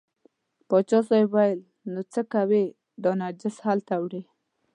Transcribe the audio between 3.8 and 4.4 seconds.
وړې.